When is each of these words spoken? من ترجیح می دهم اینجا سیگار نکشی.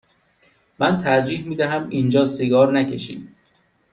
من 0.79 0.97
ترجیح 0.97 1.45
می 1.45 1.55
دهم 1.55 1.89
اینجا 1.89 2.25
سیگار 2.25 2.71
نکشی. 2.73 3.27